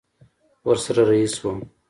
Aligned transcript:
ورسره 0.67 1.03
رهي 1.09 1.27
سوم. 1.35 1.57